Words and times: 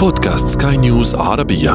بودكاست 0.00 0.62
سكاي 0.62 0.76
نيوز 0.76 1.14
عربية. 1.14 1.70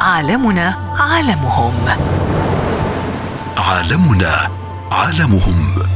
عالمنا 0.00 0.94
عالمهم. 0.98 1.72
عالمنا 3.58 4.48
عالمهم. 4.92 5.93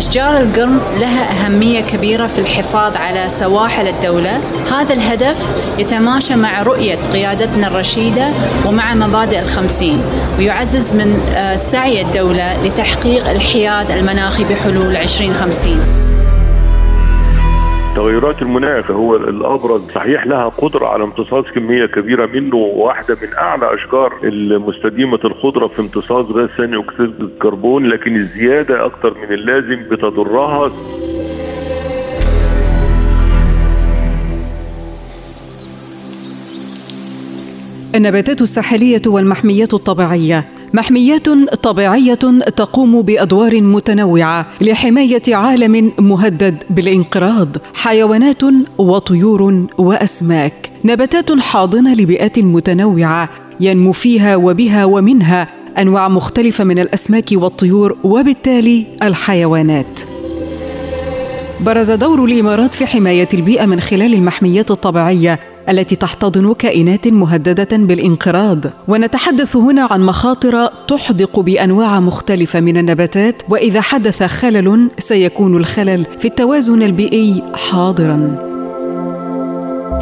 أشجار 0.00 0.36
القرن 0.36 0.80
لها 1.00 1.30
أهمية 1.30 1.80
كبيرة 1.80 2.26
في 2.26 2.38
الحفاظ 2.38 2.96
على 2.96 3.28
سواحل 3.28 3.88
الدولة. 3.88 4.40
هذا 4.72 4.94
الهدف 4.94 5.36
يتماشى 5.78 6.36
مع 6.36 6.62
رؤية 6.62 6.98
قيادتنا 7.12 7.66
الرشيدة 7.66 8.28
ومع 8.66 8.94
مبادئ 8.94 9.40
الخمسين 9.40 10.02
ويعزز 10.38 10.92
من 10.92 11.20
آه، 11.34 11.56
سعي 11.56 12.02
الدولة 12.02 12.64
لتحقيق 12.64 13.30
الحياد 13.30 13.90
المناخي 13.90 14.44
بحلول 14.44 14.96
2050 14.96 16.09
تغيرات 17.96 18.42
المناخ 18.42 18.90
هو 18.90 19.16
الأبرز. 19.16 19.82
صحيح 19.94 20.26
لها 20.26 20.48
قدرة 20.48 20.86
على 20.86 21.04
امتصاص 21.04 21.44
كمية 21.54 21.86
كبيرة 21.86 22.26
منه 22.26 22.56
واحدة 22.56 23.16
من 23.22 23.34
أعلى 23.38 23.74
أشجار 23.74 24.12
المستديمة 24.24 25.20
الخضرة 25.24 25.68
في 25.68 25.80
امتصاص 25.80 26.26
غاز 26.26 26.48
ثاني 26.56 26.78
أكسيد 26.78 27.20
الكربون 27.20 27.86
لكن 27.86 28.16
الزيادة 28.16 28.86
أكثر 28.86 29.14
من 29.18 29.34
اللازم 29.34 29.82
بتضرها. 29.90 30.72
النباتات 37.94 38.42
الساحلية 38.42 39.02
والمحميات 39.06 39.74
الطبيعية 39.74 40.44
محميات 40.72 41.28
طبيعية 41.62 42.14
تقوم 42.56 43.02
بأدوار 43.02 43.60
متنوعة 43.60 44.46
لحماية 44.60 45.22
عالم 45.28 45.92
مهدد 45.98 46.56
بالانقراض 46.70 47.56
حيوانات 47.74 48.42
وطيور 48.78 49.66
وأسماك. 49.78 50.70
نباتات 50.84 51.32
حاضنة 51.32 51.94
لبيئات 51.94 52.38
متنوعة 52.38 53.28
ينمو 53.60 53.92
فيها 53.92 54.36
وبها 54.36 54.84
ومنها 54.84 55.48
أنواع 55.78 56.08
مختلفة 56.08 56.64
من 56.64 56.78
الأسماك 56.78 57.28
والطيور 57.32 57.96
وبالتالي 58.04 58.86
الحيوانات. 59.02 60.00
برز 61.60 61.90
دور 61.90 62.24
الإمارات 62.24 62.74
في 62.74 62.86
حماية 62.86 63.28
البيئة 63.34 63.66
من 63.66 63.80
خلال 63.80 64.14
المحميات 64.14 64.70
الطبيعية 64.70 65.40
التي 65.68 65.96
تحتضن 65.96 66.54
كائنات 66.54 67.08
مهددة 67.08 67.76
بالانقراض. 67.76 68.58
ونتحدث 68.88 69.56
هنا 69.56 69.88
عن 69.90 70.00
مخاطر 70.00 70.66
تحدق 70.88 71.40
بأنواع 71.40 72.00
مختلفة 72.00 72.60
من 72.60 72.76
النباتات. 72.76 73.42
وإذا 73.48 73.80
حدث 73.80 74.22
خلل 74.22 74.90
سيكون 74.98 75.56
الخلل 75.56 76.06
في 76.18 76.24
التوازن 76.24 76.82
البيئي 76.82 77.42
حاضرا. 77.54 78.36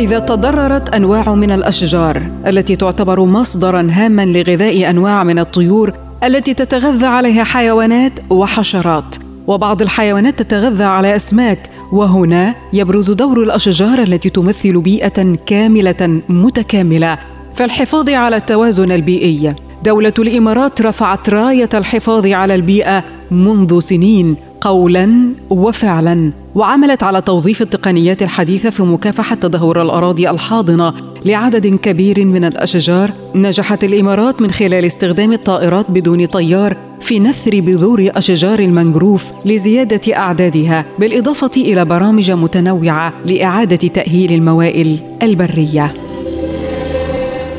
إذا 0.01 0.19
تضررت 0.19 0.89
أنواع 0.89 1.35
من 1.35 1.51
الأشجار 1.51 2.23
التي 2.47 2.77
تعتبر 2.77 3.21
مصدرا 3.21 3.89
هاما 3.91 4.25
لغذاء 4.25 4.91
أنواع 4.91 5.25
من 5.25 5.39
الطيور 5.39 5.93
التي 6.25 6.55
تتغذى 6.55 7.07
عليها 7.07 7.45
حيوانات 7.45 8.13
وحشرات. 8.31 9.17
وبعض 9.47 9.83
الحيوانات 9.83 10.43
تتغذى 10.43 10.85
على 10.85 11.17
أسماك 11.17 11.59
وهنا 11.93 12.55
يبرز 12.73 13.11
دور 13.11 13.43
الأشجار 13.43 14.03
التي 14.03 14.31
تمثل 14.31 14.81
بيئة 14.81 15.37
كاملة 15.47 16.23
متكاملة 16.29 17.19
في 17.55 17.65
الحفاظ 17.65 18.11
على 18.11 18.37
التوازن 18.37 18.93
البيئي. 18.93 19.55
دولة 19.85 20.13
الإمارات 20.19 20.83
رفعت 20.83 21.31
راية 21.31 21.69
الحفاظ 21.75 22.27
على 22.27 22.55
البيئة 22.55 23.05
منذ 23.31 23.81
سنين 23.81 24.37
قولا 24.61 25.33
وفعلا 25.51 26.33
وعملت 26.55 27.03
على 27.03 27.21
توظيف 27.21 27.63
التقنيات 27.63 28.23
الحديثة 28.23 28.71
في 28.71 28.83
مكافحة 28.83 29.37
تدهور 29.37 29.83
الأراضي 29.83 30.31
الحاضنة 30.31 30.93
لعدد 31.25 31.67
كبير 31.67 32.25
من 32.25 32.45
الأشجار. 32.45 33.13
نجحت 33.35 33.85
الإمارات 33.85 34.43
من 34.43 34.51
خلال 34.51 34.85
استخدام 34.85 35.33
الطائرات 35.33 35.91
بدون 35.91 36.27
طيار 36.27 36.77
في 37.01 37.21
نثر 37.21 37.61
بذور 37.61 38.11
أشجار 38.15 38.59
المنجروف 38.59 39.25
لزيادة 39.45 40.17
أعدادها 40.17 40.85
بالإضافة 40.99 41.51
إلى 41.57 41.85
برامج 41.85 42.31
متنوعة 42.31 43.13
لإعادة 43.27 43.89
تأهيل 43.89 44.33
الموائل 44.33 44.99
البرية. 45.23 46.08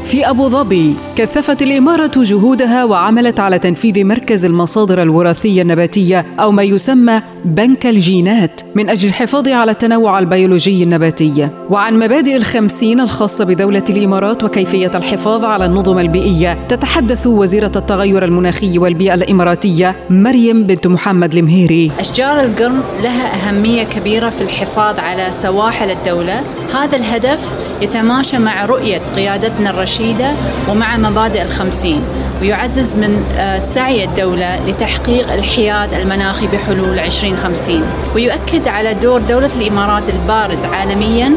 في 0.10 0.30
أبو 0.30 0.50
ظبي 0.50 0.96
كثفت 1.16 1.62
الإمارة 1.62 2.12
جهودها 2.16 2.84
وعملت 2.84 3.40
على 3.40 3.60
تنفيذ 3.60 4.06
مركز 4.06 4.46
المصادر 4.46 5.02
الوراثية 5.02 5.62
النباتية 5.62 6.26
أو 6.40 6.52
ما 6.52 6.64
يسمى 6.64 7.22
بنك 7.46 7.86
الجينات 7.86 8.62
من 8.76 8.90
أجل 8.90 9.08
الحفاظ 9.08 9.48
على 9.48 9.72
التنوع 9.72 10.20
البيولوجي 10.20 10.84
النباتي. 10.84 11.50
وعن 11.70 12.00
مبادئ 12.00 12.36
الخمسين 12.36 13.00
الخاصة 13.00 13.46
بدولة 13.46 13.84
الإمارات 13.90 14.44
وكيفية 14.44 14.92
الحفاظ 14.98 15.46
على 15.46 15.66
النظم 15.66 16.00
البيئية 16.00 16.58
تتحدث 16.70 17.28
وزيرة 17.28 17.72
التغير 17.76 18.24
المناخي 18.26 18.80
والبيئة 18.80 19.14
الإماراتية 19.14 19.96
مريم 20.10 20.64
بنت 20.64 20.88
محمد 20.88 21.36
المهيري. 21.36 21.92
أشجار 22.00 22.40
القرن 22.40 22.82
لها 23.04 23.50
أهمية 23.50 23.84
كبيرة 23.84 24.30
في 24.30 24.42
الحفاظ 24.42 25.00
على 25.00 25.32
سواحل 25.32 25.92
الدولة. 25.92 26.42
هذا 26.74 26.98
الهدف 26.98 27.69
يتماشى 27.82 28.38
مع 28.38 28.66
رؤية 28.66 29.02
قيادتنا 29.16 29.70
الرشيدة 29.70 30.32
ومع 30.70 30.98
مبادئ 30.98 31.42
الخمسين 31.42 32.02
ويعزز 32.42 32.96
من 32.96 33.24
آه، 33.38 33.60
سعي 33.60 34.04
الدولة 34.04 34.60
لتحقيق 34.68 35.34
الحياد 35.34 35.94
المناخي 35.94 36.48
بحلول 36.48 37.00
2050 37.00 37.84
ويؤكد 38.16 38.68
على 38.68 38.94
دور 38.94 39.20
دولة 39.22 39.50
الإمارات 39.56 40.04
البارز 40.10 40.66
عالميا 40.66 41.32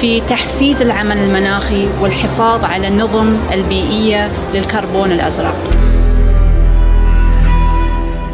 في 0.00 0.20
تحفيز 0.20 0.82
العمل 0.82 1.18
المناخي 1.18 1.88
والحفاظ 2.00 2.64
على 2.64 2.88
النظم 2.88 3.36
البيئية 3.52 4.30
للكربون 4.54 5.12
الأزرق. 5.12 5.75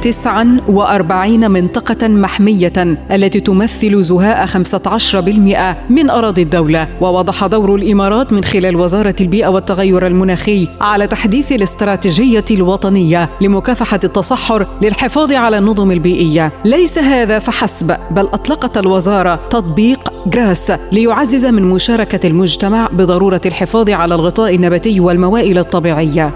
49 0.02 1.50
منطقة 1.50 2.08
محمية 2.08 2.72
التي 3.10 3.40
تمثل 3.40 4.02
زهاء 4.04 4.46
15% 4.46 5.92
من 5.92 6.10
أراضي 6.10 6.42
الدولة 6.42 6.88
ووضح 7.00 7.46
دور 7.46 7.74
الإمارات 7.74 8.32
من 8.32 8.44
خلال 8.44 8.76
وزارة 8.76 9.14
البيئة 9.20 9.48
والتغير 9.48 10.06
المناخي 10.06 10.68
على 10.80 11.06
تحديث 11.06 11.52
الاستراتيجية 11.52 12.44
الوطنية 12.50 13.28
لمكافحة 13.40 14.00
التصحر 14.04 14.66
للحفاظ 14.82 15.32
على 15.32 15.58
النظم 15.58 15.90
البيئية. 15.90 16.52
ليس 16.64 16.98
هذا 16.98 17.38
فحسب 17.38 17.96
بل 18.10 18.24
أطلقت 18.24 18.78
الوزارة 18.78 19.40
تطبيق 19.50 20.12
جراس 20.26 20.72
ليعزز 20.92 21.46
من 21.46 21.62
مشاركة 21.62 22.26
المجتمع 22.26 22.88
بضرورة 22.92 23.40
الحفاظ 23.46 23.90
على 23.90 24.14
الغطاء 24.14 24.54
النباتي 24.54 25.00
والموائل 25.00 25.58
الطبيعية. 25.58 26.32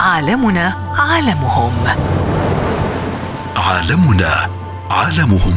عالمنا 0.00 0.74
عالمهم. 0.98 1.72
عالمنا 3.62 4.48
عالمهم 4.90 5.54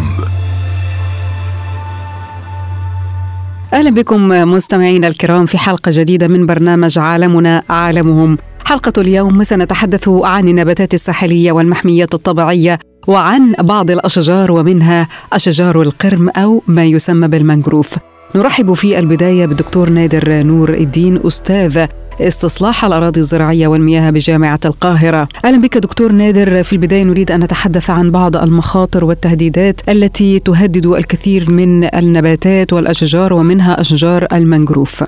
أهلا 3.74 3.90
بكم 3.90 4.28
مستمعينا 4.28 5.08
الكرام 5.08 5.46
في 5.46 5.58
حلقة 5.58 5.92
جديدة 5.96 6.28
من 6.28 6.46
برنامج 6.46 7.00
عالمنا 7.00 7.64
عالمهم. 7.70 8.38
حلقة 8.66 8.94
اليوم 8.98 9.44
سنتحدث 9.44 10.10
عن 10.10 10.48
النباتات 10.48 10.94
الساحلية 10.94 11.52
والمحميات 11.52 12.14
الطبيعية 12.14 12.80
وعن 13.08 13.54
بعض 13.60 13.92
الأشجار 13.92 14.52
ومنها 14.52 15.08
أشجار 15.34 15.82
القرم 15.82 16.30
أو 16.30 16.64
ما 16.68 16.86
يسمى 16.86 17.28
بالمنجروف. 17.28 17.96
نرحب 18.36 18.74
في 18.74 19.00
البداية 19.00 19.46
بالدكتور 19.46 19.90
نادر 19.90 20.44
نور 20.44 20.70
الدين 20.70 21.20
أستاذ 21.28 21.88
استصلاح 22.22 22.86
الأراضي 22.86 23.20
الزراعية 23.20 23.68
والمياه 23.68 24.10
بجامعة 24.10 24.60
القاهرة. 24.66 25.28
أهلا 25.46 25.62
بك 25.62 25.78
دكتور 25.78 26.12
نادر. 26.12 26.64
في 26.64 26.74
البداية 26.74 27.04
نريد 27.04 27.32
أن 27.32 27.44
نتحدث 27.44 27.90
عن 27.90 28.12
بعض 28.12 28.38
المخاطر 28.38 29.06
والتهديدات 29.06 29.90
التي 29.90 30.40
تهدد 30.40 30.86
الكثير 30.86 31.50
من 31.50 31.96
النباتات 31.96 32.74
والأشجار 32.74 33.34
ومنها 33.34 33.82
أشجار 33.82 34.28
المنجروف. 34.34 35.04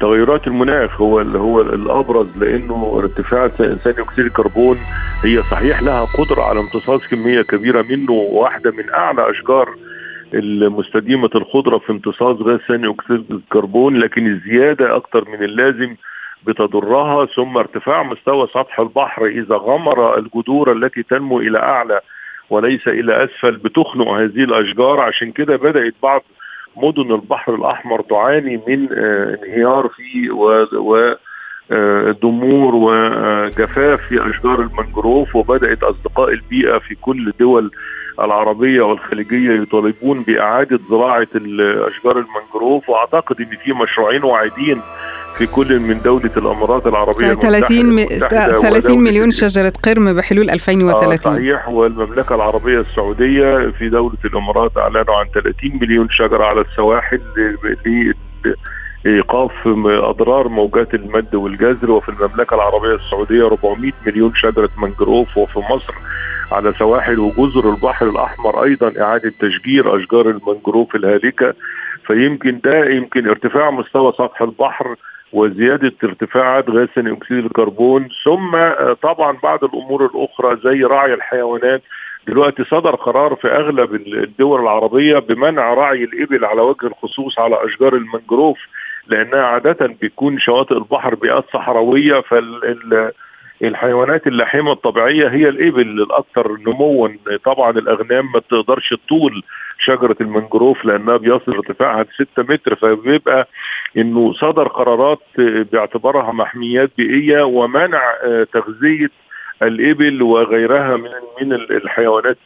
تغيرات 0.00 0.46
المناخ 0.46 1.00
هو 1.00 1.20
هو 1.20 1.60
الأبرز 1.60 2.26
لأنه 2.36 3.00
ارتفاع 3.02 3.48
ثاني 3.48 3.76
أكسيد 3.84 4.24
الكربون 4.24 4.76
هي 5.24 5.42
صحيح 5.50 5.82
لها 5.82 6.04
قدرة 6.18 6.42
على 6.42 6.60
امتصاص 6.60 7.08
كمية 7.08 7.42
كبيرة 7.42 7.82
منه 7.82 8.12
واحدة 8.12 8.70
من 8.70 8.90
أعلى 8.94 9.30
أشجار 9.30 9.68
المستديمة 10.34 11.30
الخضرة 11.34 11.78
في 11.78 11.92
امتصاص 11.92 12.36
غاز 12.42 12.58
ثاني 12.68 12.90
أكسيد 12.90 13.24
الكربون 13.30 13.96
لكن 13.96 14.26
الزيادة 14.26 14.96
أكثر 14.96 15.28
من 15.30 15.42
اللازم 15.44 15.96
بتضرها 16.46 17.26
ثم 17.26 17.56
ارتفاع 17.56 18.02
مستوى 18.02 18.46
سطح 18.46 18.80
البحر 18.80 19.26
إذا 19.26 19.54
غمر 19.54 20.18
الجذور 20.18 20.72
التي 20.72 21.02
تنمو 21.02 21.40
إلى 21.40 21.58
أعلى 21.58 22.00
وليس 22.50 22.88
إلى 22.88 23.24
أسفل 23.24 23.56
بتخنق 23.56 24.08
هذه 24.08 24.44
الأشجار. 24.44 25.00
عشان 25.00 25.32
كده 25.32 25.56
بدأت 25.56 25.94
بعض 26.02 26.22
مدن 26.76 27.12
البحر 27.12 27.54
الأحمر 27.54 28.00
تعاني 28.00 28.60
من 28.68 28.88
آه، 28.92 29.38
انهيار 29.44 29.88
في 29.88 30.30
و, 30.30 30.66
و 30.72 31.14
ضمور 32.22 32.74
وجفاف 32.74 34.00
في 34.08 34.30
أشجار 34.30 34.60
المنجروف 34.60 35.36
وبدأت 35.36 35.82
أصدقاء 35.82 36.32
البيئة 36.32 36.78
في 36.78 36.94
كل 36.94 37.28
الدول 37.28 37.70
العربية 38.24 38.82
والخليجية 38.82 39.62
يطالبون 39.62 40.22
بإعادة 40.22 40.80
زراعة 40.90 41.28
اشجار 41.88 42.18
المنجروف 42.18 42.88
وأعتقد 42.88 43.40
إن 43.40 43.56
في 43.64 43.72
مشروعين 43.72 44.24
واعدين 44.24 44.80
في 45.38 45.46
كل 45.46 45.80
من 45.80 46.00
دولة 46.02 46.30
الأمارات 46.36 46.86
العربية 46.86 47.34
30 47.34 48.06
30 48.06 48.98
مليون 48.98 49.30
شجرة 49.30 49.72
قرم 49.82 50.12
بحلول 50.12 50.50
2030 50.50 51.32
آه 51.32 51.36
صحيح 51.36 51.68
والمملكة 51.68 52.34
العربية 52.34 52.80
السعودية 52.80 53.70
في 53.78 53.88
دولة 53.88 54.18
الإمارات 54.24 54.78
أعلنوا 54.78 55.14
عن 55.14 55.26
30 55.34 55.54
مليون 55.80 56.08
شجرة 56.10 56.44
على 56.44 56.60
السواحل 56.60 57.20
إيقاف 59.06 59.52
أضرار 59.86 60.48
موجات 60.48 60.94
المد 60.94 61.34
والجزر 61.34 61.90
وفي 61.90 62.08
المملكة 62.08 62.54
العربية 62.54 62.94
السعودية 62.94 63.46
400 63.46 63.92
مليون 64.06 64.32
شجرة 64.34 64.68
منجروف 64.82 65.36
وفي 65.38 65.58
مصر 65.58 65.94
على 66.52 66.72
سواحل 66.72 67.18
وجزر 67.18 67.70
البحر 67.74 68.08
الأحمر 68.08 68.62
أيضا 68.64 68.92
إعادة 69.00 69.32
تشجير 69.40 69.96
أشجار 69.96 70.30
المنجروف 70.30 70.94
الهالكة. 70.94 71.54
فيمكن 72.06 72.60
ده 72.64 72.84
يمكن 72.90 73.28
ارتفاع 73.28 73.70
مستوى 73.70 74.12
سطح 74.12 74.42
البحر 74.42 74.96
وزيادة 75.32 75.92
ارتفاعات 76.04 76.70
غاز 76.70 76.88
ثاني 76.94 77.12
أكسيد 77.12 77.44
الكربون. 77.44 78.08
ثم 78.24 78.50
طبعا 79.02 79.36
بعض 79.42 79.64
الأمور 79.64 80.06
الأخرى 80.06 80.56
زي 80.64 80.84
رعي 80.84 81.14
الحيوانات. 81.14 81.82
دلوقتي 82.26 82.64
صدر 82.64 82.94
قرار 82.94 83.34
في 83.34 83.48
أغلب 83.48 83.94
الدول 83.94 84.60
العربية 84.62 85.18
بمنع 85.18 85.74
رعي 85.74 86.04
الإبل 86.04 86.44
على 86.44 86.60
وجه 86.60 86.86
الخصوص 86.86 87.38
على 87.38 87.64
أشجار 87.64 87.94
المنجروف 87.96 88.58
لأنها 89.06 89.42
عادة 89.42 89.86
بيكون 90.00 90.38
شواطئ 90.38 90.74
البحر 90.74 91.14
بيئات 91.14 91.44
صحراوية 91.52 92.20
فال 92.20 93.12
الحيوانات 93.62 94.26
اللاحمة 94.26 94.72
الطبيعية 94.72 95.28
هي 95.28 95.48
الإبل 95.48 95.82
الأكثر 96.02 96.56
نموا. 96.66 97.08
طبعا 97.44 97.70
الأغنام 97.70 98.32
ما 98.32 98.38
بتقدرش 98.38 98.94
تطول 99.06 99.42
شجرة 99.78 100.16
المنجروف 100.20 100.84
لأنها 100.84 101.16
بيصل 101.16 101.52
ارتفاعها 101.52 102.02
ل 102.02 102.06
6 102.34 102.42
متر 102.42 102.74
فبيبقى 102.74 103.48
إنه 103.96 104.32
صدر 104.32 104.68
قرارات 104.68 105.20
باعتبارها 105.72 106.32
محميات 106.32 106.90
بيئية 106.96 107.42
ومنع 107.42 108.00
تغذية 108.52 109.10
الإبل 109.62 110.22
وغيرها 110.22 110.96
من 110.96 111.10
من 111.40 111.52
الحيوانات. 111.52 112.38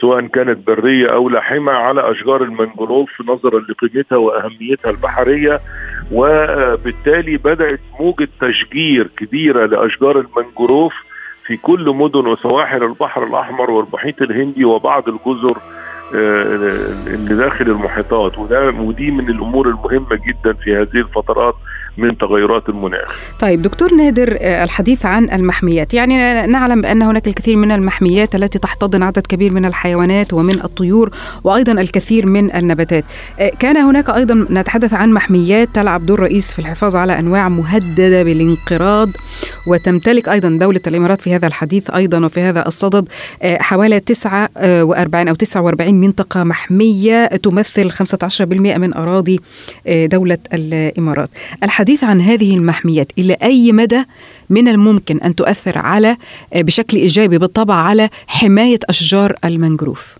سواء 0.00 0.26
كانت 0.26 0.66
برية 0.66 1.06
أو 1.12 1.28
لاحمة 1.28 1.72
على 1.72 2.10
أشجار 2.10 2.42
المنجروف 2.42 3.10
نظرا 3.20 3.60
لقيمتها 3.60 4.16
وأهميتها 4.16 4.90
البحرية. 4.90 5.60
وبالتالي 6.12 7.36
بدأت 7.36 7.80
موجة 8.00 8.28
تشجير 8.40 9.06
كبيرة 9.16 9.66
لأشجار 9.66 10.18
المنجروف 10.20 10.94
في 11.46 11.56
كل 11.56 11.90
مدن 11.90 12.26
وسواحل 12.26 12.82
البحر 12.82 13.24
الأحمر 13.24 13.70
والمحيط 13.70 14.22
الهندي 14.22 14.64
وبعض 14.64 15.08
الجزر 15.08 15.58
اللي 16.14 17.34
داخل 17.34 17.64
المحيطات. 17.64 18.38
وده 18.38 18.70
ودي 18.70 19.10
من 19.10 19.30
الأمور 19.30 19.68
المهمة 19.68 20.20
جدا 20.26 20.52
في 20.52 20.76
هذه 20.76 20.96
الفترات 20.96 21.54
من 21.98 22.18
تغيرات 22.18 22.68
المناخ. 22.68 23.14
طيب 23.38 23.62
دكتور 23.62 23.94
نادر 23.94 24.38
الحديث 24.40 25.06
عن 25.06 25.30
المحميات، 25.30 25.94
يعني 25.94 26.46
نعلم 26.46 26.82
بان 26.82 27.02
هناك 27.02 27.28
الكثير 27.28 27.56
من 27.56 27.72
المحميات 27.72 28.34
التي 28.34 28.58
تحتضن 28.58 29.02
عدد 29.02 29.26
كبير 29.26 29.52
من 29.52 29.64
الحيوانات 29.64 30.32
ومن 30.32 30.64
الطيور 30.64 31.10
وأيضا 31.44 31.72
الكثير 31.72 32.26
من 32.26 32.54
النباتات. 32.54 33.04
كان 33.58 33.76
هناك 33.76 34.10
أيضا 34.10 34.46
نتحدث 34.50 34.94
عن 34.94 35.12
محميات 35.12 35.68
تلعب 35.74 36.06
دور 36.06 36.20
رئيس 36.20 36.52
في 36.52 36.58
الحفاظ 36.58 36.96
على 36.96 37.18
أنواع 37.18 37.48
مهددة 37.48 38.22
بالانقراض 38.22 39.08
وتمتلك 39.66 40.28
أيضا 40.28 40.48
دولة 40.48 40.80
الإمارات 40.86 41.20
في 41.20 41.34
هذا 41.34 41.46
الحديث 41.46 41.90
أيضا 41.90 42.26
وفي 42.26 42.40
هذا 42.40 42.66
الصدد 42.66 43.08
حوالي 43.44 44.00
49 44.00 45.28
أو 45.28 45.34
49 45.34 45.94
منطقة 45.94 46.44
محمية 46.44 47.26
تمثل 47.26 47.90
15% 47.90 48.78
من 48.78 48.94
أراضي 48.94 49.40
دولة 49.88 50.38
الإمارات. 50.52 51.30
الحديث 51.62 51.87
عن 52.04 52.20
هذه 52.20 52.56
المحميات 52.56 53.12
إلى 53.18 53.36
أي 53.42 53.72
مدى 53.72 54.04
من 54.50 54.68
الممكن 54.68 55.18
أن 55.20 55.34
تؤثر 55.34 55.78
على 55.78 56.16
بشكل 56.54 56.96
إيجابي 56.96 57.38
بالطبع 57.38 57.74
على 57.74 58.08
حماية 58.28 58.78
أشجار 58.88 59.34
المنجروف؟ 59.44 60.18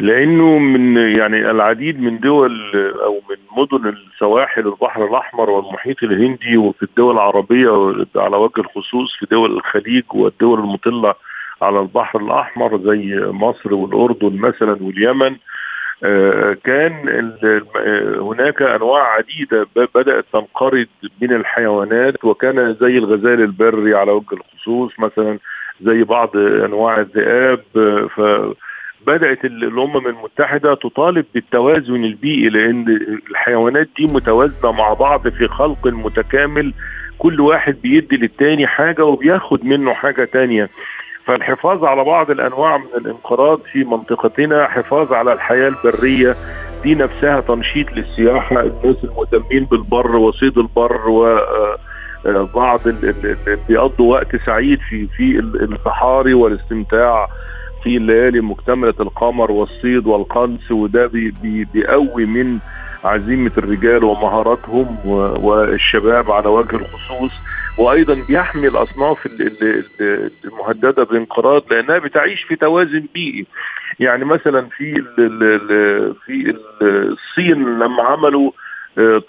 لأنه 0.00 0.58
من 0.58 0.96
يعني 0.96 1.50
العديد 1.50 2.00
من 2.00 2.20
دول 2.20 2.72
أو 3.04 3.20
من 3.30 3.36
مدن 3.56 3.88
السواحل 3.88 4.66
البحر 4.66 5.06
الأحمر 5.06 5.50
والمحيط 5.50 6.02
الهندي 6.02 6.56
وفي 6.56 6.82
الدول 6.82 7.14
العربية 7.14 7.94
على 8.16 8.36
وجه 8.36 8.60
الخصوص 8.60 9.16
في 9.18 9.26
دول 9.30 9.56
الخليج 9.56 10.04
والدول 10.14 10.58
المطلة 10.58 11.14
على 11.62 11.80
البحر 11.80 12.20
الأحمر 12.20 12.80
زي 12.84 13.20
مصر 13.20 13.74
والأردن 13.74 14.36
مثلا 14.36 14.76
واليمن 14.80 15.36
كان 16.64 16.92
هناك 18.20 18.62
أنواع 18.62 19.02
عديدة 19.16 19.66
بدأت 19.94 20.24
تنقرض 20.32 20.86
من 21.22 21.32
الحيوانات 21.32 22.24
وكان 22.24 22.74
زي 22.80 22.98
الغزال 22.98 23.40
البري 23.40 23.94
على 23.94 24.12
وجه 24.12 24.32
الخصوص 24.32 24.92
مثلا 24.98 25.38
زي 25.80 26.04
بعض 26.04 26.36
أنواع 26.36 27.00
الذئاب 27.00 27.60
ف 28.16 28.20
بدأت 29.06 29.44
الأمم 29.44 30.06
المتحدة 30.06 30.74
تطالب 30.74 31.24
بالتوازن 31.34 32.04
البيئي 32.04 32.48
لأن 32.48 32.88
الحيوانات 33.30 33.88
دي 33.96 34.06
متوازنة 34.06 34.72
مع 34.72 34.92
بعض 34.92 35.28
في 35.28 35.48
خلق 35.48 35.86
متكامل 35.86 36.72
كل 37.18 37.40
واحد 37.40 37.76
بيدي 37.82 38.16
للتاني 38.16 38.66
حاجة 38.66 39.04
وبياخد 39.04 39.64
منه 39.64 39.92
حاجة 39.92 40.24
تانية. 40.24 40.68
فالحفاظ 41.26 41.84
على 41.84 42.04
بعض 42.04 42.30
الأنواع 42.30 42.76
من 42.76 42.86
الانقراض 42.96 43.60
في 43.72 43.84
منطقتنا 43.84 44.66
حفاظ 44.68 45.12
على 45.12 45.32
الحياة 45.32 45.68
البرية 45.68 46.36
دي 46.82 46.94
نفسها 46.94 47.40
تنشيط 47.40 47.92
للسياحة. 47.92 48.60
الناس 48.60 48.96
المهتمين 49.04 49.64
بالبر 49.64 50.16
وصيد 50.16 50.58
البر 50.58 51.08
و 51.08 51.38
بعض 52.54 52.80
اللي 52.86 53.36
بيقضوا 53.68 54.12
وقت 54.12 54.36
سعيد 54.46 54.78
في 54.88 55.06
في 55.06 55.38
الصحاري 55.38 56.34
والاستمتاع 56.34 57.28
في 57.82 57.96
الليالي 57.96 58.40
مكتملة 58.40 58.94
القمر 59.00 59.50
والصيد 59.52 60.06
والقنص 60.06 60.70
وده 60.70 61.06
بي 61.06 61.30
بي 61.42 61.64
بيقوي 61.74 62.26
من 62.26 62.58
عزيمة 63.04 63.50
الرجال 63.58 64.04
ومهاراتهم 64.04 64.96
والشباب 65.44 66.30
على 66.30 66.48
وجه 66.48 66.76
الخصوص. 66.76 67.32
وأيضا 67.78 68.16
بيحمي 68.28 68.68
الاصناف 68.68 69.28
المهددة 70.44 71.04
بالانقراض 71.04 71.72
لأنها 71.72 71.98
بتعيش 71.98 72.42
في 72.42 72.56
توازن 72.56 73.06
بيئي. 73.14 73.46
يعني 74.00 74.24
مثلا 74.24 74.68
في 74.68 75.04
في 76.26 76.54
الصين 76.82 77.78
لما 77.78 78.02
عملوا 78.02 78.50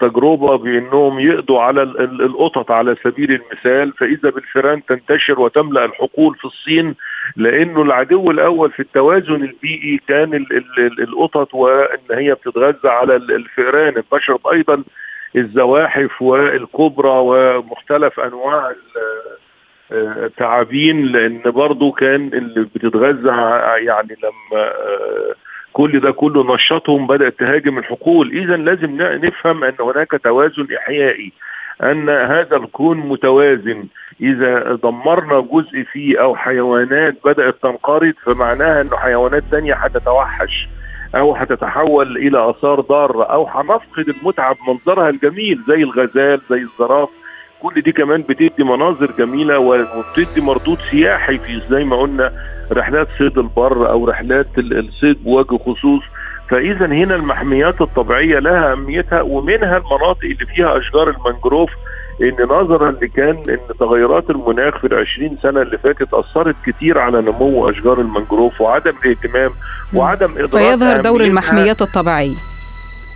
تجربة 0.00 0.56
بأنهم 0.58 1.18
يقضوا 1.20 1.60
على 1.60 1.82
القطط 2.02 2.70
على 2.70 2.96
سبيل 3.04 3.32
المثال 3.32 3.92
فإذا 3.92 4.30
بالفئران 4.30 4.84
تنتشر 4.84 5.40
وتملأ 5.40 5.84
الحقول 5.84 6.34
في 6.34 6.44
الصين 6.44 6.94
لأنه 7.36 7.82
العدو 7.82 8.30
الأول 8.30 8.70
في 8.70 8.80
التوازن 8.80 9.34
البيئي 9.34 10.00
كان 10.08 10.46
القطط 11.00 11.54
وإن 11.54 11.98
هي 12.10 12.34
بتتغذى 12.34 12.88
على 12.88 13.16
الفئران 13.16 13.94
انتشرت 13.96 14.46
أيضا 14.46 14.84
الزواحف 15.36 16.22
والكبرى 16.22 17.10
ومختلف 17.10 18.20
أنواع 18.20 18.72
التعابين 19.92 21.06
لأن 21.06 21.42
برضو 21.50 21.92
كان 21.92 22.30
اللي 22.34 22.64
بتتغذى 22.74 23.28
يعني 23.86 24.16
لما 24.22 24.72
كل 25.72 26.00
ده 26.00 26.10
كله 26.10 26.54
نشطهم 26.54 27.06
بدأت 27.06 27.38
تهاجم 27.38 27.78
الحقول. 27.78 28.30
اذا 28.30 28.56
لازم 28.56 28.96
نفهم 29.00 29.64
أن 29.64 29.74
هناك 29.80 30.10
توازن 30.24 30.66
إحيائي 30.76 31.32
أن 31.82 32.08
هذا 32.08 32.56
الكون 32.56 32.96
متوازن. 32.98 33.84
إذا 34.20 34.74
دمرنا 34.82 35.40
جزء 35.40 35.82
فيه 35.92 36.22
أو 36.22 36.36
حيوانات 36.36 37.14
بدأت 37.24 37.54
تنقرض 37.62 38.14
فمعناها 38.22 38.80
انه 38.80 38.96
حيوانات 38.96 39.42
ثانية 39.50 39.74
هتتوحش. 39.74 40.68
أو 41.14 41.34
هتتحول 41.36 42.16
إلى 42.16 42.50
آثار 42.50 42.80
ضارة 42.80 43.24
أو 43.24 43.46
هنفقد 43.48 44.08
المتعة 44.22 44.56
بمنظرها 44.66 45.08
الجميل 45.08 45.58
زي 45.68 45.82
الغزال 45.82 46.40
زي 46.50 46.58
الزراف 46.62 47.08
كل 47.62 47.80
دي 47.80 47.92
كمان 47.92 48.22
بتدي 48.22 48.64
مناظر 48.64 49.10
جميلة 49.18 49.58
وبتدي 49.58 50.40
مردود 50.40 50.78
سياحي 50.90 51.38
في 51.38 51.60
زي 51.70 51.84
ما 51.84 51.96
قلنا 51.96 52.32
رحلات 52.72 53.08
صيد 53.18 53.38
البر 53.38 53.90
أو 53.90 54.04
رحلات 54.04 54.46
الصيد 54.58 55.24
بوجه 55.24 55.56
خصوص. 55.58 56.02
فاذا 56.50 56.86
هنا 56.86 57.14
المحميات 57.14 57.80
الطبيعية 57.80 58.38
لها 58.38 58.72
أهميتها 58.72 59.22
ومنها 59.22 59.76
المناطق 59.76 60.24
اللي 60.24 60.46
فيها 60.54 60.78
أشجار 60.78 61.10
المنجروف 61.10 61.70
إن 62.22 62.36
نظرا 62.42 62.90
لكان 63.02 63.36
إن 63.48 63.58
تغيرات 63.80 64.30
المناخ 64.30 64.78
في 64.78 64.86
العشرين 64.86 65.38
سنة 65.42 65.62
اللي 65.62 65.78
فاتت 65.78 66.14
أثرت 66.14 66.54
كتير 66.66 66.98
على 66.98 67.20
نمو 67.20 67.70
أشجار 67.70 68.00
المنجروف 68.00 68.60
وعدم 68.60 68.92
الاهتمام 69.04 69.50
وعدم 69.94 70.30
إدراك 70.32 70.50
فيظهر 70.50 71.00
دور 71.00 71.20
المحميات 71.20 71.82
الطبيعية. 71.82 72.34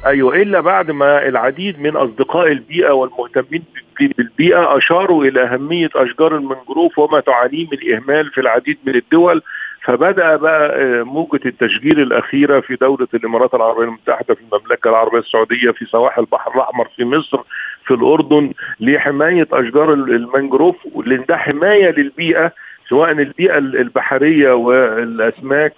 أيوه 0.06 0.36
إلا 0.36 0.60
بعد 0.60 0.90
ما 0.90 1.28
العديد 1.28 1.80
من 1.80 1.96
أصدقاء 1.96 2.46
البيئة 2.52 2.90
والمهتمين 2.90 3.64
بالبيئة 4.00 4.76
أشاروا 4.76 5.24
إلى 5.24 5.44
أهمية 5.44 5.90
أشجار 5.94 6.36
المنجروف 6.36 6.98
وما 6.98 7.20
تعانيه 7.20 7.66
من 7.72 7.94
إهمال 7.94 8.30
في 8.30 8.40
العديد 8.40 8.78
من 8.86 8.94
الدول 8.94 9.42
فبدأ 9.84 10.36
بقى 10.36 10.82
آه، 10.82 11.02
موجة 11.02 11.40
التشجير 11.46 12.02
الأخيرة 12.02 12.60
في 12.60 12.76
دولة 12.76 13.08
الإمارات 13.14 13.54
العربية 13.54 13.82
المتحدة 13.84 14.34
في 14.34 14.40
المملكة 14.40 14.90
العربية 14.90 15.18
السعودية 15.18 15.70
في 15.70 15.84
سواحل 15.84 16.20
البحر 16.22 16.54
الأحمر 16.54 16.88
في 16.96 17.04
مصر 17.04 17.40
في 17.90 17.96
الأردن 17.96 18.52
لحماية 18.80 19.46
أشجار 19.52 19.92
المنجروف 19.92 20.76
لأن 21.06 21.24
ده 21.28 21.36
حماية 21.36 21.90
للبيئة 21.90 22.52
سواء 22.88 23.10
البيئة 23.10 23.58
البحرية 23.58 24.52
والأسماك 24.52 25.74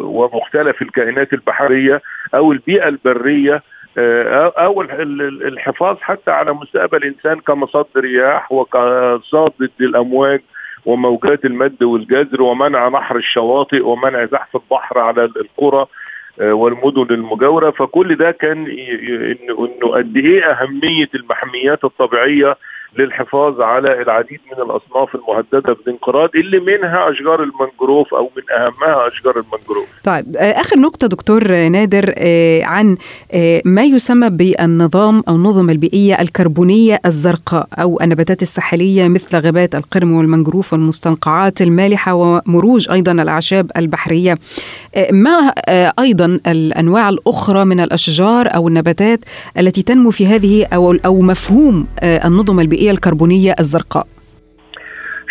ومختلف 0.00 0.82
الكائنات 0.82 1.32
البحرية 1.32 2.02
أو 2.34 2.52
البيئة 2.52 2.88
البرية 2.88 3.62
آه، 3.98 4.52
أو 4.58 4.82
الحفاظ 4.82 5.96
حتى 6.00 6.30
على 6.30 6.52
مستقبل 6.52 6.98
الإنسان 6.98 7.40
كمصد 7.40 7.86
رياح 7.96 8.52
وكصاد 8.52 9.52
للأمواج 9.80 10.40
وموجات 10.86 11.44
المد 11.44 11.82
والجزر 11.82 12.42
ومنع 12.42 12.88
نحر 12.88 13.16
الشواطئ 13.16 13.86
ومنع 13.86 14.24
زحف 14.24 14.56
البحر 14.56 14.98
على 14.98 15.24
القرى. 15.24 15.86
والمدن 16.40 17.14
المجاورة 17.14 17.70
فكل 17.70 18.16
ده 18.16 18.30
كان 18.30 18.66
انه 18.66 19.88
قد 19.94 20.16
إيه 20.16 20.44
أهمية 20.44 21.08
المحميات 21.14 21.84
الطبيعية 21.84 22.56
للحفاظ 22.98 23.60
على 23.60 24.02
العديد 24.02 24.40
من 24.52 24.62
الأصناف 24.62 25.14
المهددة 25.14 25.72
بالانقراض 25.72 26.30
اللي 26.34 26.60
منها 26.60 27.10
أشجار 27.10 27.42
المنجروف 27.42 28.14
أو 28.14 28.30
من 28.36 28.42
أهمها 28.56 29.08
أشجار 29.08 29.34
المنجروف. 29.38 29.86
طيب 30.04 30.36
آه، 30.36 30.60
آخر 30.60 30.78
نقطة 30.78 31.06
دكتور 31.06 31.48
نادر 31.68 32.14
آه، 32.18 32.64
عن 32.64 32.96
آه، 33.32 33.62
ما 33.64 33.84
يسمى 33.84 34.30
بالنظام 34.30 35.22
أو 35.28 35.36
النظم 35.36 35.70
البيئية 35.70 36.20
الكربونية 36.20 37.00
الزرقاء 37.06 37.68
أو 37.74 38.00
النباتات 38.02 38.42
الساحلية 38.42 39.08
مثل 39.08 39.36
غابات 39.36 39.74
القرم 39.74 40.12
والمنجروف 40.12 40.72
والمستنقعات 40.72 41.62
المالحة 41.62 42.14
ومروج 42.14 42.90
أيضا 42.90 43.12
الأعشاب 43.12 43.70
البحرية. 43.76 44.38
ما 45.12 45.52
أيضا 45.98 46.40
الأنواع 46.46 47.08
الأخرى 47.08 47.64
من 47.64 47.80
الأشجار 47.80 48.54
أو 48.54 48.68
النباتات 48.68 49.20
التي 49.58 49.82
تنمو 49.82 50.10
في 50.10 50.26
هذه 50.26 50.66
أو 50.72 50.96
أو 51.04 51.20
مفهوم 51.20 51.86
النظم 52.02 52.60
البيئية 52.60 52.75
البيئيه 52.76 52.90
الكربونية 52.90 53.54
الزرقاء 53.60 54.06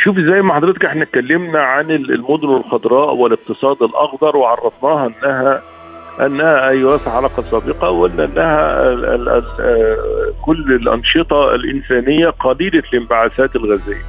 شوف 0.04 0.18
زي 0.20 0.42
ما 0.42 0.54
حضرتك 0.54 0.86
إحنا 0.86 1.04
اتكلمنا 1.04 1.60
عن 1.60 1.92
المدن 1.92 2.50
الخضراء 2.50 3.14
والاقتصاد 3.16 3.84
الأخضر 3.84 4.38
وعرفناها 4.38 5.08
انها 5.08 5.62
أنها 6.26 6.70
أيوه 6.70 6.98
في 6.98 7.10
حلقة 7.10 7.44
سابقة 7.52 7.90
وقلنا 7.90 8.26
أنها 8.26 8.82
ال 8.94 9.06
ال 9.06 9.30
ال 9.30 9.44
كل 10.46 10.74
الأنشطة 10.82 11.56
الإنسانية 11.56 12.30
قليلة 12.30 12.84
الانبعاثات 12.94 13.56
الغازية. 13.56 14.02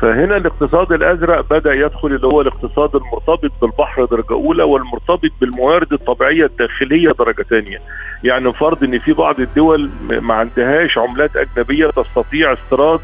فهنا 0.00 0.36
الاقتصاد 0.36 0.92
الأزرق 0.92 1.40
بدأ 1.50 1.74
يدخل 1.74 2.08
اللي 2.08 2.26
هو 2.26 2.40
الاقتصاد 2.40 2.96
المرتبط 2.96 3.52
بالبحر 3.62 4.04
درجة 4.04 4.30
أولى 4.32 4.62
والمرتبط 4.62 5.30
بالموارد 5.40 5.92
الطبيعية 5.92 6.44
الداخلية 6.46 7.12
درجة 7.18 7.42
ثانية. 7.42 7.78
يعني 8.24 8.52
فرض 8.52 8.84
إن 8.84 8.98
في 8.98 9.12
بعض 9.12 9.40
الدول 9.40 9.90
ما 10.08 10.34
عندهاش 10.34 10.98
عملات 10.98 11.30
أجنبية 11.36 11.86
تستطيع 11.86 12.52
استيراد 12.52 13.00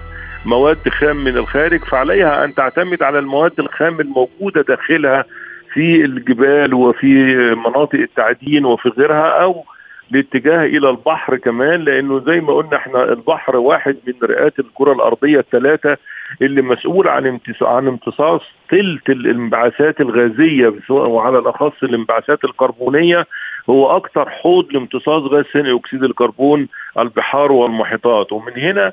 مواد 0.46 0.76
خام 0.88 1.16
من 1.16 1.36
الخارج 1.36 1.78
فعليها 1.78 2.44
أن 2.44 2.54
تعتمد 2.54 3.02
على 3.02 3.18
المواد 3.18 3.52
الخام 3.60 4.00
الموجودة 4.00 4.62
داخلها 4.62 5.24
في 5.72 6.04
الجبال 6.04 6.74
وفي 6.74 7.34
مناطق 7.66 7.98
التعدين 7.98 8.64
وفي 8.64 8.88
غيرها 8.88 9.42
أو 9.42 9.64
الاتجاه 10.12 10.64
إلى 10.64 10.90
البحر 10.90 11.36
كمان 11.36 11.80
لأنه 11.80 12.20
زي 12.26 12.40
ما 12.40 12.52
قلنا 12.54 12.76
إحنا 12.76 13.04
البحر 13.12 13.56
واحد 13.56 13.96
من 14.06 14.14
رئات 14.22 14.58
الكرة 14.58 14.92
الأرضية 14.92 15.38
الثلاثة 15.38 15.96
اللي 16.42 16.62
مسؤول 16.62 17.08
عن 17.08 17.38
عن 17.62 17.88
امتصاص 17.88 18.40
ثلث 18.70 19.10
الانبعاثات 19.10 20.00
الغازية 20.00 20.72
وعلى 20.90 21.38
الأخص 21.38 21.82
الانبعاثات 21.82 22.44
الكربونية 22.44 23.26
هو 23.70 23.96
أكثر 23.96 24.30
حوض 24.30 24.72
لامتصاص 24.72 25.22
غاز 25.22 25.44
ثاني 25.44 25.76
أكسيد 25.76 26.04
الكربون 26.04 26.68
البحار 26.98 27.52
والمحيطات. 27.52 28.32
ومن 28.32 28.52
هنا 28.52 28.92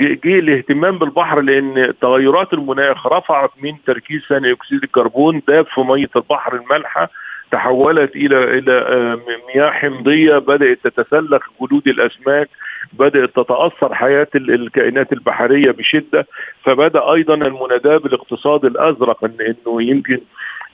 جه 0.00 0.38
الاهتمام 0.38 0.98
بالبحر 0.98 1.40
لأن 1.40 1.92
تغيرات 2.00 2.52
المناخ 2.52 3.06
رفعت 3.06 3.50
من 3.62 3.72
تركيز 3.86 4.20
ثاني 4.28 4.52
أكسيد 4.52 4.82
الكربون 4.82 5.42
داب 5.48 5.66
في 5.66 5.80
مية 5.80 6.10
البحر 6.16 6.56
المالحة 6.56 7.10
تحولت 7.52 8.16
إلى 8.16 8.58
إلى 8.58 8.72
آه، 8.72 9.18
مياه 9.48 9.70
حمضية 9.70 10.38
بدأت 10.38 10.78
تتسلخ 10.84 11.42
جلود 11.60 11.88
الأسماك 11.88 12.48
بدأت 12.92 13.30
تتأثر 13.30 13.94
حياة 13.94 14.28
الكائنات 14.34 15.12
البحرية 15.12 15.70
بشدة. 15.70 16.26
فبدأ 16.64 17.12
أيضا 17.12 17.34
المناداة 17.34 17.96
بالاقتصاد 17.96 18.64
الأزرق 18.64 19.24
ان 19.24 19.36
إنه 19.40 19.82
يمكن 19.82 20.20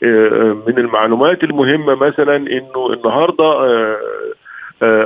آه، 0.02 0.62
من 0.66 0.78
المعلومات 0.78 1.44
المهمة 1.44 1.94
مثلا 1.94 2.36
إنه 2.36 2.92
النهارده 2.92 3.44
آه، 3.44 3.98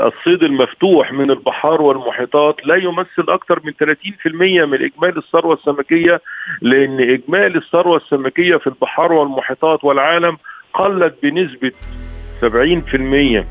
الصيد 0.08 0.42
المفتوح 0.42 1.12
من 1.12 1.30
البحار 1.30 1.82
والمحيطات 1.82 2.66
لا 2.66 2.76
يمثل 2.76 3.24
أكثر 3.28 3.60
من 3.64 3.72
30% 3.72 4.64
من 4.66 4.82
إجمالي 4.84 5.18
الثروة 5.18 5.54
السمكية 5.54 6.20
لأن 6.62 7.00
إجمالي 7.00 7.58
الثروة 7.58 7.96
السمكية 7.96 8.56
في 8.56 8.66
البحار 8.66 9.12
والمحيطات 9.12 9.84
والعالم 9.84 10.36
قلت 10.74 11.14
بنسبة 11.22 11.72
70% 12.42 13.44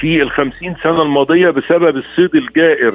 في 0.00 0.22
الخمسين 0.22 0.74
سنة 0.82 1.02
الماضية 1.02 1.50
بسبب 1.50 1.96
الصيد 1.96 2.34
الجائر 2.34 2.92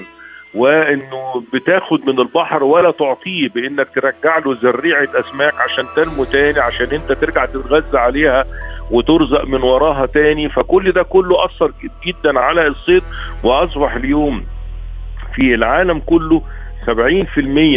وإنه 0.55 1.43
بتاخد 1.53 2.09
من 2.09 2.19
البحر 2.19 2.63
ولا 2.63 2.91
تعطيه 2.91 3.49
بإنك 3.49 3.87
ترجع 3.95 4.37
له 4.37 4.55
زريعه 4.55 5.07
أسماك 5.15 5.53
عشان 5.61 5.85
تنمو 5.95 6.23
تاني 6.23 6.59
عشان 6.59 6.87
أنت 6.87 7.11
ترجع 7.11 7.45
تتغذى 7.45 7.97
عليها 7.97 8.45
وترزق 8.91 9.45
من 9.45 9.61
وراها 9.63 10.05
تاني. 10.05 10.49
فكل 10.49 10.91
ده 10.91 11.03
كله 11.03 11.45
أثر 11.45 11.71
جدا 12.07 12.39
على 12.39 12.67
الصيد 12.67 13.03
وأصبح 13.43 13.95
اليوم 13.95 14.45
في 15.35 15.53
العالم 15.53 15.99
كله 15.99 16.41
70% 16.85 16.91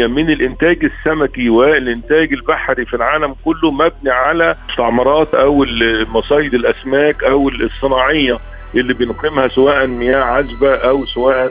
من 0.07 0.31
الإنتاج 0.31 0.85
السمكي 0.85 1.49
والإنتاج 1.49 2.33
البحري 2.33 2.87
في 2.87 2.95
العالم 2.95 3.35
كله 3.45 3.71
مبني 3.71 4.11
على 4.11 4.57
مستعمرات 4.69 5.35
أو 5.35 5.67
مصايد 6.15 6.55
الأسماك 6.55 7.25
أو 7.25 7.49
الصناعية 7.49 8.39
اللي 8.75 8.95
بنقيمها 8.95 9.49
سواء 9.49 9.87
مياه 9.87 10.23
عذبة 10.23 10.75
أو 10.75 11.05
سواء 11.05 11.51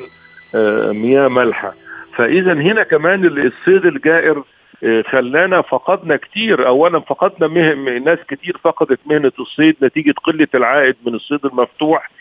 آه، 0.56 0.92
مياه 0.92 1.28
مالحة. 1.28 1.74
فإذا 2.16 2.54
هنا 2.54 2.84
كمان 2.84 3.26
الصيد 3.26 3.86
الجائر 3.86 4.44
آه، 4.84 5.04
خلانا 5.12 5.62
فقدنا 5.62 6.16
كتير. 6.16 6.68
اولا 6.68 7.00
فقدنا 7.00 7.48
مهم 7.48 7.90
ناس 7.90 8.20
كتير 8.28 8.58
فقدت 8.64 9.00
مهنة 9.06 9.32
الصيد 9.40 9.76
نتيجة 9.84 10.14
قلة 10.24 10.48
العائد 10.56 10.96
من 11.06 11.16
الصيد 11.16 11.46
المفتوح. 11.46 12.12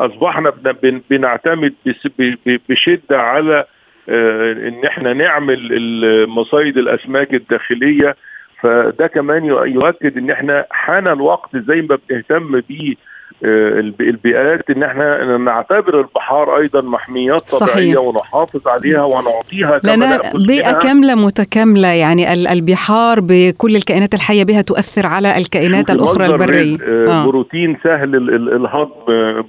أصبحنا 0.00 0.52
بنعتمد 1.10 1.74
بشدة 2.68 3.20
على 3.20 3.64
إن 4.68 4.84
إحنا 4.86 5.12
نعمل 5.12 5.68
مصايد 6.28 6.78
الأسماك 6.78 7.34
الداخلية 7.34 8.16
فده 8.62 9.06
كمان 9.06 9.44
يؤكد 9.44 10.18
إن 10.18 10.30
إحنا 10.30 10.66
حان 10.70 11.08
الوقت 11.08 11.56
زي 11.56 11.82
ما 11.82 11.98
بنهتم 12.08 12.60
بيه 12.60 12.94
آه، 13.44 13.80
البيئات 14.00 14.70
إن 14.70 14.82
إحنا 14.82 15.36
نعتبر 15.36 16.00
البحار 16.00 16.58
أيضا 16.58 16.80
محميات 16.80 17.40
طبيعية 17.50 17.94
صحيح. 17.94 17.98
ونحافظ 17.98 18.68
عليها 18.68 19.02
ونعطيها 19.02 19.80
لنا 19.84 20.20
بيئة 20.34 20.72
كاملة 20.72 21.14
متكاملة 21.14 21.88
يعني 21.88 22.52
البحار 22.52 23.20
بكل 23.20 23.76
الكائنات 23.76 24.14
الحية 24.14 24.44
بها 24.44 24.62
تؤثر 24.62 25.06
على 25.06 25.38
الكائنات 25.38 25.90
الأخرى 25.90 26.26
البرية 26.26 26.78
آه. 26.82 27.22
آه. 27.22 27.26
بروتين 27.26 27.76
سهل 27.84 28.16
الهضم 28.56 28.90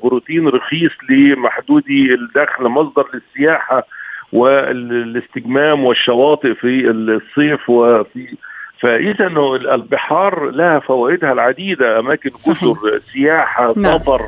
بروتين 0.03 0.48
رخيص 0.48 0.91
لمحدودي 1.10 2.13
الدخل 2.13 2.63
مصدر 2.63 3.06
للسياحة 3.13 3.88
والاستجمام 4.34 5.86
والشواطئ 5.86 6.54
في 6.54 6.90
الصيف 6.90 7.70
وفي 7.70 8.38
فإذا 8.80 9.28
البحار 9.74 10.50
لها 10.50 10.80
فوائدها 10.80 11.32
العديدة 11.32 12.00
أماكن 12.00 12.30
جزر 12.48 12.76
سياحة 13.14 13.74
نعم. 13.78 13.98
سفر 13.98 14.22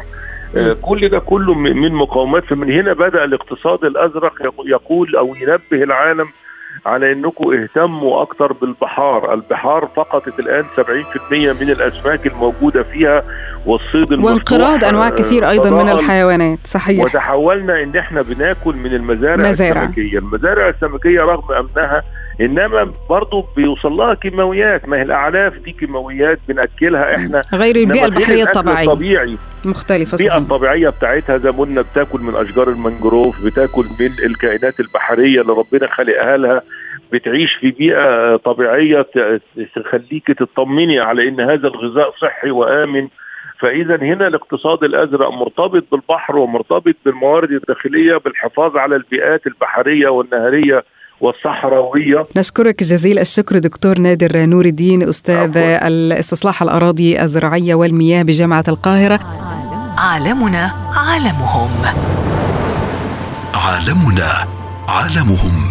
كل 0.82 1.10
ده 1.10 1.20
كله 1.20 1.54
من 1.54 1.92
مقاومات. 1.92 2.44
فمن 2.44 2.72
هنا 2.72 2.94
بدأ 2.94 3.24
الاقتصاد 3.24 3.86
الأزرق 3.86 4.34
يقول 4.66 5.16
أو 5.16 5.36
ينبه 5.42 5.84
العالم 5.84 6.26
على 6.86 7.12
إنكم 7.12 7.54
اهتموا 7.54 8.22
أكتر 8.22 8.54
بالبحار، 8.54 9.34
البحار 9.34 9.90
فقدت 9.96 10.40
الآن 10.40 10.64
70% 10.76 11.54
من 11.62 11.70
الاسماك 11.70 12.28
الموجودة 12.28 12.84
فيها 12.84 13.24
والصيد 13.66 14.14
وانقراض 14.14 14.84
أنواع 14.84 15.10
كثير 15.10 15.50
أيضا 15.50 15.84
من 15.84 15.90
الحيوانات 15.90 16.68
صحيح. 16.68 17.04
وتحولنا 17.06 17.84
إن 17.84 17.98
إحنا 17.98 18.22
بناكل 18.22 18.76
من 18.76 18.94
المزارع 18.94 19.50
مزارع. 19.50 19.84
السمكية، 19.84 20.20
المزارع 20.20 20.70
السمكية 20.70 21.22
رغم 21.22 21.52
أنها 21.54 22.04
إنما 22.42 22.94
برضه 23.10 23.46
بيوصل 23.56 23.92
لها 23.92 24.14
كيماويات 24.14 24.88
ما 24.90 24.98
هي 24.98 25.02
الأعلاف 25.02 25.58
دي 25.58 25.72
كيماويات 25.72 26.40
بنأكلها 26.48 27.16
إحنا. 27.16 27.42
غير 27.54 27.76
البيئة 27.76 28.06
البحرية 28.06 28.44
الطبيعية. 28.44 28.84
الطبيعي. 28.84 29.38
مختلفة 29.66 30.18
البيئة 30.18 30.38
الطبيعية 30.38 30.90
بتاعتها 30.90 31.38
زي 31.38 31.52
ما 31.52 31.58
قلنا 31.58 31.82
بتاكل 31.82 32.20
من 32.20 32.36
أشجار 32.36 32.70
المنجروف 32.70 33.46
بتاكل 33.46 33.84
من 34.00 34.26
الكائنات 34.26 34.80
البحرية 34.80 35.42
اللي 35.42 35.54
ربنا 35.54 35.88
خلقها 35.94 36.38
لها. 36.38 36.62
بتعيش 37.12 37.54
في 37.54 37.72
بيئة 37.72 38.36
طبيعية 38.36 39.06
تخليك 39.76 40.28
تطمني 40.28 41.00
على 41.00 41.28
إن 41.28 41.40
هذا 41.40 41.68
الغذاء 41.68 42.14
صحي 42.22 42.52
وآمن. 42.52 43.08
فإذا 43.60 43.96
هنا 43.96 44.28
الاقتصاد 44.28 44.84
الأزرق 44.84 45.32
مرتبط 45.32 45.84
بالبحر 45.92 46.38
ومرتبط 46.38 46.96
بالموارد 47.06 47.52
الداخلية 47.52 48.18
بالحفاظ 48.18 48.78
على 48.78 48.96
البيئات 48.96 49.48
البحرية 49.48 50.08
والنهرية. 50.08 50.84
والصحراوية. 51.24 52.26
نشكرك 52.36 52.84
جزيل 52.84 53.20
الشكر 53.20 53.58
دكتور 53.58 54.00
نادر 54.00 54.46
نور 54.46 54.66
الدين 54.66 55.10
أستاذ 55.10 55.58
الاستصلاح 55.58 56.62
الأراضي 56.62 57.22
الزراعية 57.22 57.76
والمياه 57.76 58.24
بجامعة 58.24 58.64
القاهرة. 58.68 59.20
عالمنا 59.98 60.72
عالمهم. 60.96 61.70
عالمنا 63.56 64.32
عالمهم. 64.88 65.64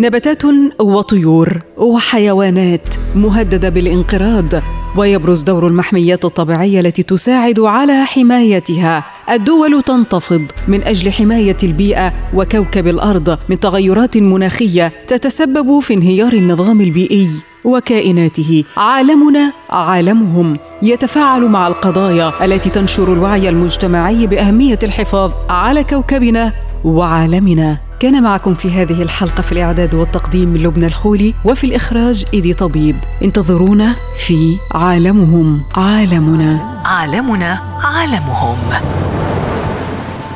نباتات 0.00 0.42
وطيور 0.80 1.62
وحيوانات 1.76 2.88
مهددة 3.14 3.68
بالانقراض. 3.68 4.77
ويبرز 4.96 5.42
دور 5.42 5.66
المحميات 5.66 6.24
الطبيعية 6.24 6.80
التي 6.80 7.02
تساعد 7.02 7.60
على 7.60 8.04
حمايتها. 8.04 9.04
الدول 9.30 9.82
تنتفض 9.82 10.42
من 10.68 10.82
أجل 10.82 11.12
حماية 11.12 11.56
البيئة 11.62 12.12
وكوكب 12.34 12.86
الأرض 12.86 13.38
من 13.48 13.60
تغيرات 13.60 14.16
مناخية 14.16 14.92
تتسبب 15.08 15.80
في 15.80 15.94
انهيار 15.94 16.32
النظام 16.32 16.80
البيئي 16.80 17.28
وكائناته. 17.64 18.64
عالمنا 18.76 19.52
عالمهم. 19.70 20.56
يتفاعل 20.82 21.42
مع 21.42 21.68
القضايا 21.68 22.44
التي 22.44 22.70
تنشر 22.70 23.12
الوعي 23.12 23.48
المجتمعي 23.48 24.26
بأهمية 24.26 24.78
الحفاظ 24.82 25.32
على 25.50 25.84
كوكبنا 25.84 26.52
وعالمنا. 26.84 27.87
كان 28.00 28.22
معكم 28.22 28.54
في 28.54 28.70
هذه 28.70 29.02
الحلقة 29.02 29.42
في 29.42 29.52
الإعداد 29.52 29.94
والتقديم 29.94 30.48
من 30.48 30.62
لبنى 30.62 30.86
الخولي 30.86 31.34
وفي 31.44 31.64
الإخراج 31.64 32.24
إيدي 32.34 32.54
طبيب. 32.54 32.96
انتظرونا 33.22 33.96
في 34.26 34.58
عالمهم 34.74 35.62
عالمنا. 35.74 36.82
عالمنا 36.86 37.78
عالمهم. 37.84 38.58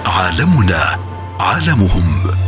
عالمنا 0.06 0.96
عالمهم. 1.40 2.41